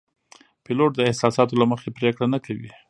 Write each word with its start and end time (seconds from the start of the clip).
پیلوټ 0.63 0.91
د 0.95 0.99
احساساتو 1.09 1.59
له 1.61 1.65
مخې 1.71 1.89
پرېکړه 1.97 2.25
نه 2.33 2.39
کوي. 2.45 2.71